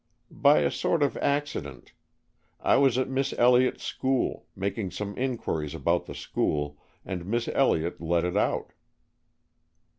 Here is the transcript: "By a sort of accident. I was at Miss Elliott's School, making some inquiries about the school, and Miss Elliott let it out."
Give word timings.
"By 0.33 0.61
a 0.61 0.71
sort 0.71 1.03
of 1.03 1.15
accident. 1.17 1.91
I 2.59 2.75
was 2.77 2.97
at 2.97 3.07
Miss 3.07 3.33
Elliott's 3.37 3.83
School, 3.83 4.47
making 4.55 4.89
some 4.89 5.15
inquiries 5.15 5.75
about 5.75 6.07
the 6.07 6.15
school, 6.15 6.79
and 7.05 7.23
Miss 7.23 7.47
Elliott 7.49 8.01
let 8.01 8.25
it 8.25 8.35
out." 8.35 8.73